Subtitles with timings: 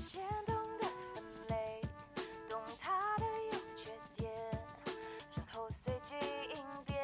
[0.00, 1.82] 先懂得分类，
[2.48, 4.32] 懂它的优缺点，
[5.36, 6.14] 然后随机
[6.54, 6.56] 应
[6.86, 6.98] 变。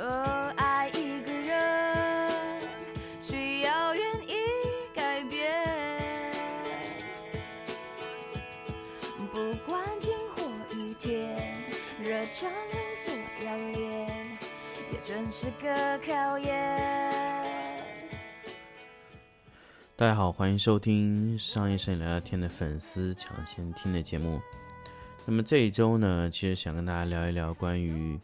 [0.00, 2.62] 哦，爱一个人
[3.18, 4.36] 需要愿意
[4.94, 5.52] 改变，
[9.32, 10.44] 不管晴或
[10.76, 11.68] 雨天，
[12.00, 13.10] 热胀冷缩
[13.44, 14.38] 要练，
[14.92, 17.07] 也真是个考验。
[19.98, 24.40] 大家好，欢迎收听商业摄影聊聊天的粉丝抢先听的节目。
[25.26, 28.16] 那么这一周呢，其实想跟大家聊一聊关于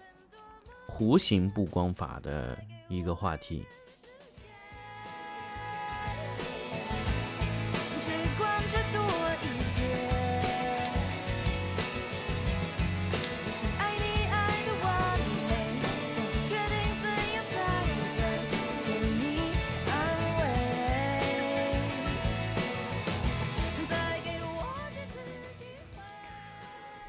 [0.86, 2.56] 弧形布光法的
[2.88, 3.66] 一个话题。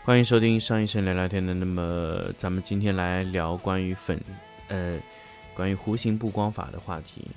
[0.06, 1.52] 欢迎收听商业摄影聊聊天的。
[1.52, 4.22] 那么咱们今天来聊关于粉
[4.67, 5.02] 呃
[5.56, 7.28] 关于弧形布光法的话题。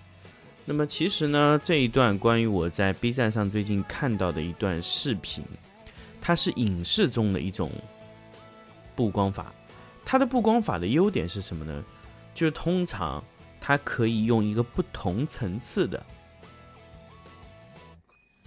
[0.66, 5.42] 那么其实呢，这一段关于我在 B 站上最近看到的一段视频，
[6.20, 7.70] 它是影视中的一种
[8.94, 9.50] 布光法。
[10.04, 11.82] 它的布光法的优点是什么呢？
[12.34, 13.24] 就是通常
[13.62, 16.04] 它可以用一个不同层次的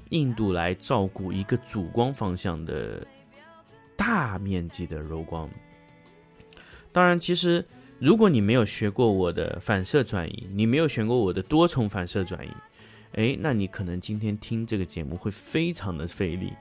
[0.10, 3.04] 硬度来照顾一个主光方向的
[4.02, 5.48] 大面积的柔光。
[6.92, 7.64] 当然，其实
[8.00, 12.52] 如果你没有学过我的反射转移，你没有学过我的多重反射转移，
[13.12, 16.52] 诶，那你可能今天听这个节目会非常的费力。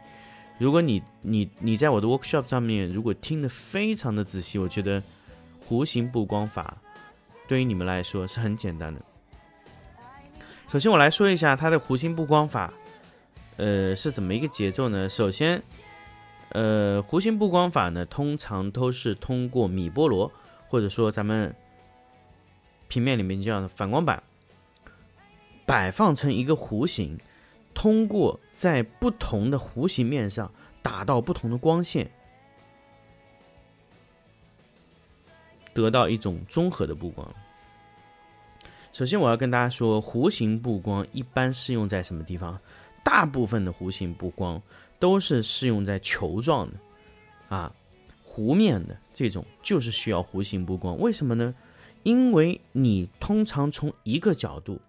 [0.59, 5.03] 如果你你你在我的 workshop 上面，如果听得非常的仔细，我觉得
[5.67, 6.77] 弧形布光法
[7.49, 9.01] 对于你们来说是很简单的。
[10.71, 12.71] 首先，我来说一下它的弧形布光法，
[13.57, 15.09] 呃，是怎么一个节奏呢？
[15.09, 15.61] 首先，
[16.51, 20.31] 呃，弧形布光法呢，通常都是通过米波罗，
[20.69, 21.55] 或者说咱们
[22.89, 24.23] 平面里面叫反光板，
[25.65, 27.19] 摆放成一个弧形，
[27.73, 30.51] 通过在不同的弧形面上
[30.83, 32.11] 打到不同的光线，
[35.73, 37.33] 得到一种综合的布光。
[38.93, 42.59] 首先，我要跟大家说，弧形布光一般适用在什么地方？
[43.11, 44.63] 大部分的弧形布光
[45.01, 46.79] 都是适用在球状的，
[47.49, 47.75] 啊，
[48.25, 50.97] 弧面的这种就是需要弧形布光。
[50.97, 51.53] 为什么呢？
[52.05, 54.81] 因为你通常从一个角度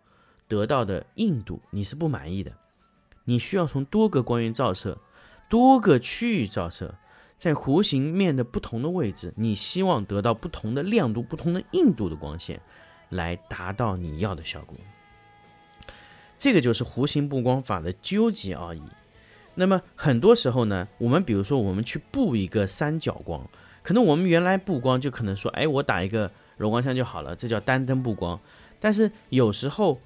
[0.48, 2.54] 得到的硬度你是不满意的，
[3.26, 4.96] 你需要从多个光源照射、
[5.50, 6.94] 多个区域照射，
[7.40, 12.62] 在弧形面的不同的位置，你希望得到不同的亮度、不同的硬度的光线，
[13.10, 14.78] 来达到你要的效果。
[16.42, 18.82] 这个就是弧形布光法的究极奥义。
[19.54, 23.48] 那么很多时候呢，我们比如说我们去布一个三角光，
[23.84, 28.40] 可能我们原来布光就可能说，哎，我打一个柔光箱就好了，这叫单灯布光。
[28.80, 30.02] 但是有时候，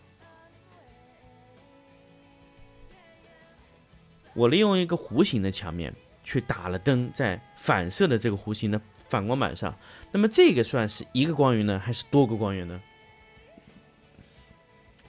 [4.33, 9.73] 我利用一个弧形的墙面去打了灯，在反射的这个弧形的反光板上，
[10.11, 12.81] 那么这个算是一个光源呢，还是多个光源呢？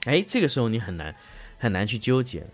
[0.07, 1.15] 哎，这个时候你很难
[1.59, 2.49] 很难去纠结了。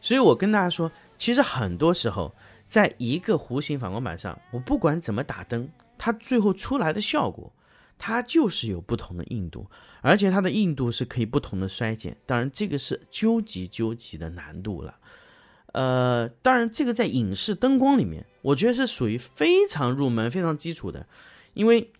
[0.00, 2.34] 所以我跟大家说，其实很多时候，
[2.66, 7.52] 在一个弧形反光板上，我不管怎么打灯，它最后出来的效果，
[7.98, 9.68] 它就是有不同的硬度，
[10.00, 12.16] 而且它的硬度是可以不同的衰减。
[12.26, 14.98] 当然，这个是究极究极的难度了。
[15.72, 21.06] 呃，当然，这个在影视灯光里面，我觉得是属于非常入门、非常基础的，
[21.52, 21.90] 因为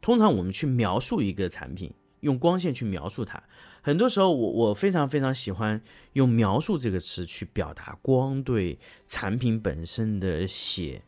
[0.00, 3.42] 通常我们去描述一个产品，用光线去描述它，
[3.82, 5.80] 很多时候我我非常非常喜欢
[6.14, 11.02] 用“描述”这个词去表达光对产品本身的写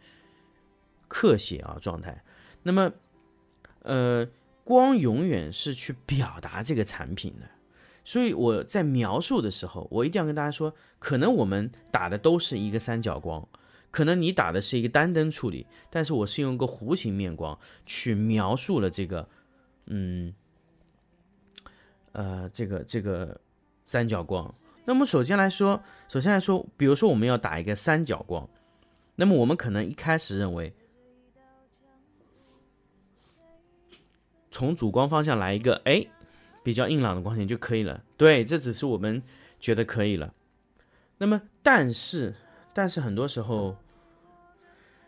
[1.08, 2.22] 刻写啊状态。
[2.62, 2.92] 那么，
[3.82, 4.28] 呃，
[4.62, 7.48] 光永远是去表达这个产品的。
[8.04, 13.46] 所以我在描述的时候，我一定要跟大家说，可能我们打的都是一个三角光，
[13.90, 19.28] 可能你打的是一个单灯处理，但是我是用一个弧形面光去描述了这个，
[19.86, 20.34] 嗯，
[22.12, 23.40] 呃，这个这个
[23.84, 24.52] 三角光。
[24.84, 28.48] 那么首先来说，首先来说，比如说我们要打一个三角光，
[29.16, 30.72] 那么我们可能一开始认为，
[34.50, 36.06] 从主光方向来一个，哎。
[36.62, 38.04] 比较硬朗的光线就可以了。
[38.18, 39.22] 对，这只是我们
[39.58, 40.34] 觉得可以了。
[41.16, 42.34] 那么，但是，
[42.74, 43.74] 但是很多时候，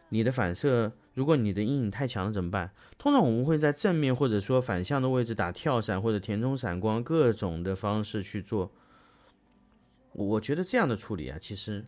[0.09, 2.71] 你的反射如果你的阴影太强了怎么办？
[2.97, 8.71] 通常我们会在正面或者说反向的位置打跳闪或者填充闪光，各种的方式去做。
[10.13, 11.85] 我觉得这样的处理啊，其实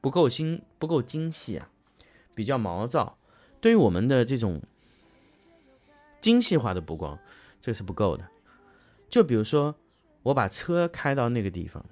[0.00, 1.70] 不够精不够精细啊，
[2.34, 3.18] 比较毛躁。
[3.60, 4.62] 对于我们的这种
[6.20, 7.18] 精细化的补光，
[7.60, 8.26] 这个是不够的。
[9.08, 9.74] 就比如说，
[10.22, 11.84] 我把车开到那个地方，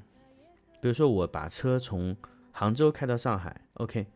[0.80, 2.16] 比如说我把车从
[2.52, 4.06] 杭州开到上海，OK。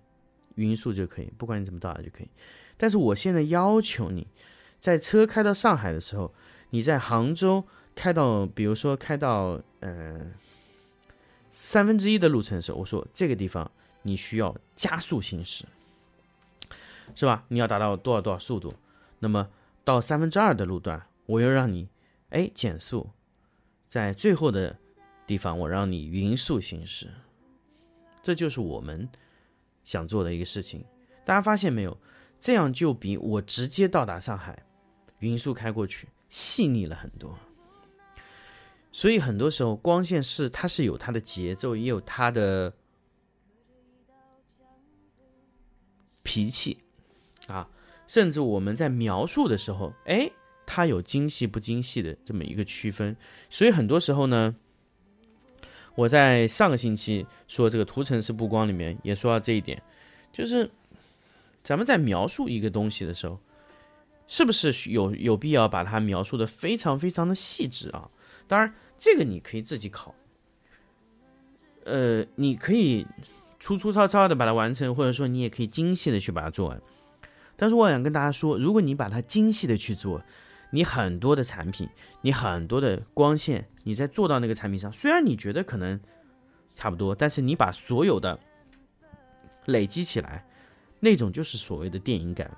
[0.58, 2.28] 匀速就可以，不管你怎么到达就可以。
[2.76, 4.26] 但是我现在要求你，
[4.78, 6.34] 在车开到上海的时候，
[6.70, 7.64] 你在杭州
[7.94, 10.26] 开到，比如说开到呃
[11.50, 13.70] 三分之一的路程的时候，我说这个地方
[14.02, 15.64] 你需要加速行驶，
[17.14, 17.44] 是吧？
[17.48, 18.74] 你要达到多少多少速度？
[19.20, 19.48] 那么
[19.84, 21.88] 到三分之二的路段，我又让你
[22.30, 23.10] 哎减速，
[23.88, 24.76] 在最后的
[25.26, 27.08] 地方我让你匀速行驶，
[28.22, 29.08] 这就是我们。
[29.88, 30.84] 想做的一个事情，
[31.24, 31.96] 大家发现没有？
[32.38, 34.54] 这样就比我直接到达上海，
[35.20, 37.38] 匀速开过去细腻了很多。
[38.92, 42.70] 所以很多时候光线是它是有它的节奏，也有它的
[46.22, 46.76] 脾气
[47.46, 47.66] 啊。
[48.06, 50.30] 甚至我们在描述的时候，哎，
[50.66, 53.16] 它有精细不精细的这么一个区分。
[53.48, 54.54] 所以很多时候呢。
[55.98, 59.82] 我在上个星期说这个图层式布光里面也说到这一点，
[60.32, 60.70] 就是
[61.64, 63.36] 咱们在描述一个东西的时候，
[64.28, 68.08] 是不是有有必要把它描述的非常非常的细致啊？
[68.46, 70.14] 当然，这个你可以自己考，
[71.82, 73.04] 呃，你可以
[73.58, 76.80] 粗粗糙糙的把它完成，或者说你也可以精细的去把它做完。
[77.56, 80.22] 但是我想跟大家说，如果你把它精细的去做，
[80.70, 81.88] 你很多的产品，
[82.20, 85.98] 你很多的光线，你在做到那个产品上，虽然你觉得可能
[86.74, 88.38] 差不多，但是你把所有的
[89.66, 90.44] 累积起来，
[91.00, 92.50] 那种就是所谓的电影感。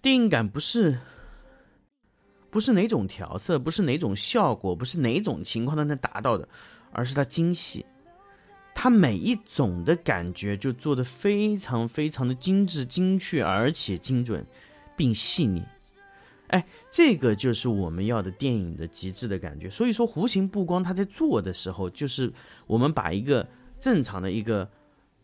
[0.00, 0.98] 电影感不是
[2.50, 6.48] 不是哪种调色，不是哪种效果，不是哪种情况都能达到的，
[6.92, 7.84] 而是它精细，
[8.74, 14.46] 它每一种的感觉就做的非常非常的精致、精确，而且精准
[14.96, 15.62] 并细腻。
[16.52, 19.70] 哎，这个就是我们要的电影的极致的感觉。
[19.70, 22.30] 所以说，弧形布光它在做的时候，就是
[22.66, 23.48] 我们把一个
[23.80, 24.70] 正常的一个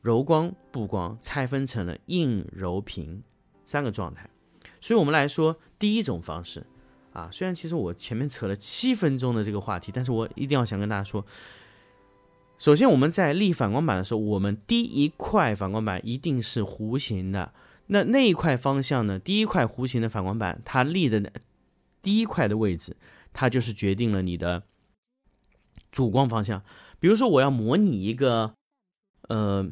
[0.01, 3.23] 柔光布光拆分成了硬、柔、平
[3.67, 4.27] 三个状态。
[4.81, 6.65] 所以我们来说第一种方式
[7.13, 11.23] 啊，虽然其实我前面扯了七分钟的这个话题，但是我一定要想跟大家说，
[12.57, 17.53] 首先我们在立反光板的时候，我们第一块反光板一定是弧形的。
[17.90, 19.19] 那那一块方向呢？
[19.19, 21.32] 第一块弧形的反光板，它立的
[22.02, 22.96] 第一块的位置，
[23.32, 24.64] 它就是决定了你的
[25.90, 26.62] 主光方向。
[27.00, 28.52] 比如说，我要模拟一个
[29.29, 29.67] 呃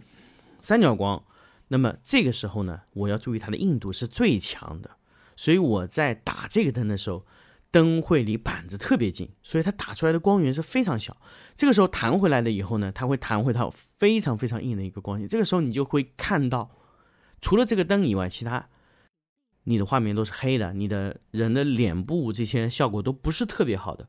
[0.62, 1.22] 三角光，
[1.68, 4.96] 那么这个时候呢，我要注意它的硬度是最强的。
[5.36, 7.26] 所以我在打这个灯的时候，
[7.70, 11.14] 灯会离板子特别近，所以它打出来的光源是非常小。
[11.54, 15.28] 这个时候弹回来了以后呢，它会弹回到非常非常硬的一个光线。
[15.28, 16.70] 这个时候你就会看到。
[17.40, 18.68] 除了这个灯以外，其他
[19.64, 24.08] 你的画面都是黑的，你的人的脸部这些效果都不是特别好的。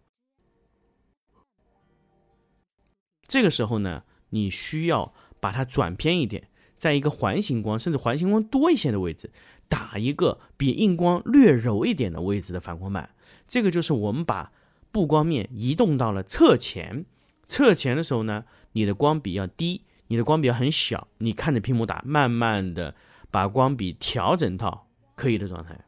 [3.28, 9.32] 这个时候呢，你需要把它转偏一点，在一个环形光甚至环形光多一些的位置，
[9.68, 13.16] 打一个比硬光略柔一点的位置的反光板。
[13.48, 14.52] 这个就是我们把
[14.92, 17.06] 布光面移动到了侧前，
[17.48, 22.96] 侧前的时候呢，你的光比要低，你的光比要很小，你看着屏幕打，慢慢的。
[23.32, 25.80] 把光比调整到可以的状态。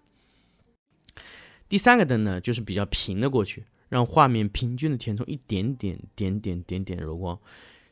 [1.67, 7.39] 第三个灯呢，就是比较平的过去，让画面平均的填充一点点、点点、点点柔光。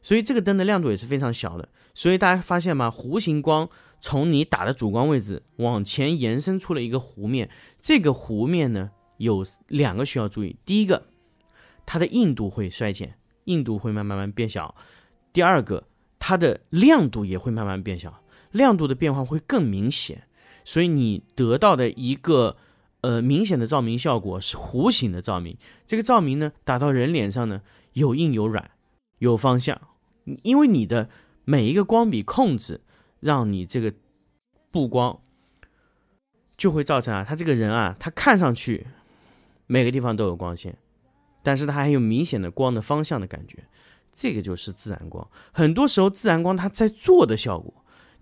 [0.01, 1.69] 所以这个灯的亮度也是非常小的。
[1.93, 2.89] 所以大家发现吗？
[2.89, 7.49] 弧形光从你打的主光位置往前延伸出了一个弧面。
[7.79, 11.07] 这个弧面呢，有两个需要注意：第一个，
[11.85, 14.73] 它的硬度会衰减，硬度会慢慢慢变小；
[15.33, 15.87] 第二个，
[16.17, 18.23] 它的亮度也会慢慢变小。
[18.51, 20.27] 亮度的变化会更明显，
[20.63, 22.57] 所以你得到的一个
[23.01, 25.57] 呃明显的照明效果是弧形的照明。
[25.85, 27.61] 这个照明呢，打到人脸上呢，
[27.93, 28.71] 有硬有软，
[29.19, 29.79] 有方向。
[30.43, 31.09] 因为你的
[31.45, 32.81] 每一个光比控制，
[33.19, 33.93] 让你这个
[34.71, 35.19] 布光
[36.57, 38.87] 就会造成啊，他这个人啊，他看上去
[39.65, 40.77] 每个地方都有光线，
[41.43, 43.63] 但是他还有明显的光的方向的感觉。
[44.13, 45.25] 这个就是自然光。
[45.51, 47.71] 很多时候，自然光它在做的效果。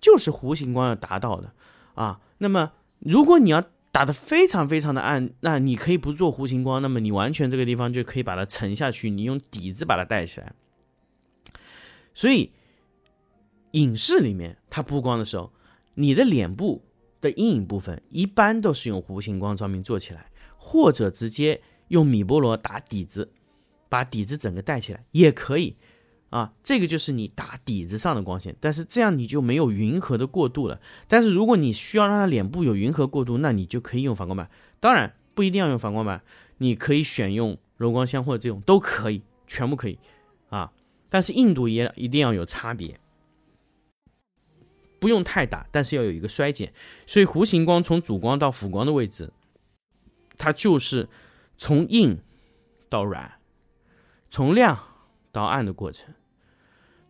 [0.05, 1.51] 就是弧形光要达到的，
[1.95, 10.53] 啊，那么如果你要打的非常非常的暗，那你可以不做弧形光，那么你完全这个地方就可以把它沉下去，你用底子把它带起来。
[12.13, 12.51] 所以
[13.71, 15.51] 影视里面它布光的时候，
[15.95, 16.83] 你的脸部
[17.19, 23.31] 的阴影部分一般都是用弧形光照明做起来，或者直接用米波罗打底子，
[23.89, 25.75] 把底子整个带起来也可以。
[26.35, 30.81] 啊，这个就是你打底子上的光线，但是这样你就没有匀和的过渡了。
[31.07, 34.49] 但是如果你需要让它脸部有匀和过渡，那你就可以用反光板。
[34.81, 36.21] 当然不一定要用反光板，
[36.57, 39.97] 你可以选用柔光箱或者这种都可以，全部可以
[40.49, 40.73] 啊。
[41.07, 42.99] 但是硬度也一定要有差别，
[44.99, 46.73] 不用太大，但是要有一个衰减。
[47.07, 49.31] 所以弧形光从主光到辅光的位置，
[50.37, 51.07] 它就是
[51.55, 52.19] 从硬
[52.89, 53.39] 到软，
[54.29, 54.77] 从亮
[55.31, 56.13] 到暗的过程。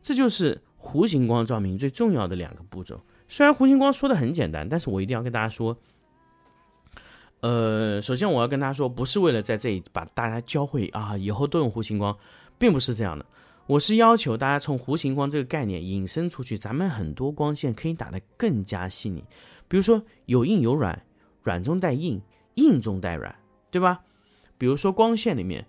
[0.05, 3.01] 这就是弧形光照明最重要的两个步骤。
[3.27, 5.75] 虽然弧形光说的很简单，但是我一定要跟大家说，
[7.39, 12.15] 呃，首先我要跟大家说，不是为了在这里把大家教会啊，以后都用弧形光，
[12.59, 13.25] 并不是这样的。
[13.65, 19.23] 我是要求大家从弧形光这个概念引申出去，咱们很多光线可以打得更加细腻，
[19.67, 21.01] 比如说有硬有软，
[21.41, 22.21] 软中带硬，
[22.53, 23.35] 硬中带软，
[23.71, 24.01] 对吧？
[24.59, 25.65] 比如说光线里面。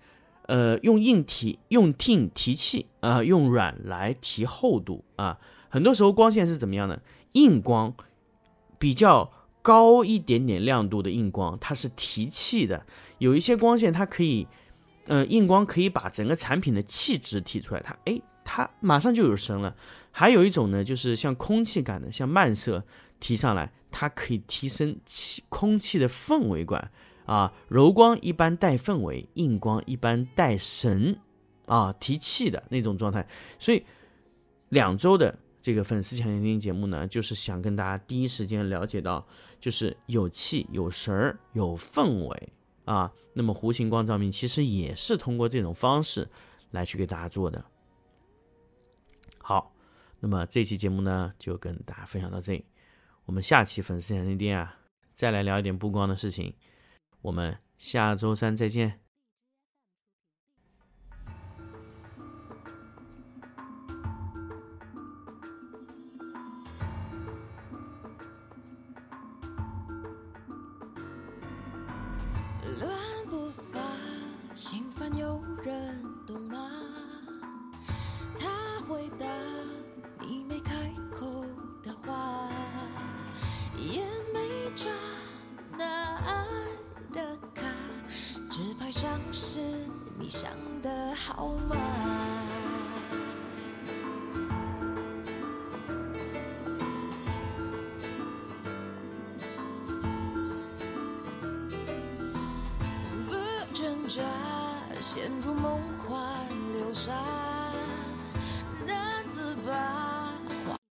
[0.46, 5.38] 呃，用硬提用硬提气啊，用软来提厚度啊。
[5.68, 7.02] 很多时候光线是怎么样的？
[7.32, 7.94] 硬光
[8.78, 12.86] 比较高一点点亮度的硬光，它是提气的。
[13.18, 14.46] 有一些光线它可以，
[15.06, 19.74] 呃，硬光可以把整个产品的气质提出来，它哎，它马上就有声了。
[20.10, 22.82] 还有一种呢，就是像空气感的，像慢射
[23.20, 26.90] 提上来，它可以提升气空气的氛围感。
[27.26, 31.18] 啊，柔光一般带氛围，硬光一般带神，
[31.66, 33.26] 啊，提气的那种状态。
[33.58, 33.84] 所以
[34.68, 39.26] 两周的这个粉丝抢先听节目呢，就是想跟大家第一时间了解到，
[39.60, 42.48] 就是有气、有神儿、有氛围
[42.84, 43.12] 啊。
[43.32, 46.26] 那么弧形光照明其实也是通过这种方式
[46.70, 47.62] 来去给大家做的。
[49.38, 49.74] 好，
[50.20, 52.64] 那么这期节目呢，就跟大家分享到这里。
[53.24, 54.78] 我们下期粉丝抢先听啊，
[55.12, 56.54] 再来聊一点布光的事情。
[57.26, 59.00] 我们下周三再见。
[72.78, 72.88] 乱
[73.28, 73.80] 步伐，
[74.54, 76.85] 心烦有人懂吗？
[88.98, 89.60] 像是
[90.18, 90.50] 你想
[90.80, 91.76] 的好吗？